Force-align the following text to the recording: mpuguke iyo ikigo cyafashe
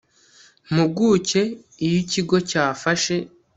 mpuguke 0.71 1.41
iyo 1.85 1.95
ikigo 2.03 2.35
cyafashe 2.49 3.15